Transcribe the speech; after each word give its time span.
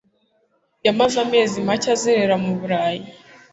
Yamaze 0.85 1.15
amezi 1.25 1.55
make 1.67 1.87
azerera 1.95 2.35
mu 2.43 2.51
Burayi. 2.59 3.03